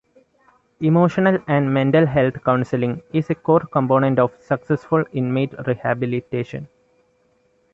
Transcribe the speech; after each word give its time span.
Emotional 0.79 1.37
and 1.47 1.71
mental 1.71 2.07
health 2.07 2.43
counseling 2.43 3.03
is 3.13 3.29
a 3.29 3.35
core 3.35 3.59
component 3.71 4.17
of 4.17 4.31
successful 4.41 5.05
inmate 5.13 5.53
rehabilitation. 5.67 6.67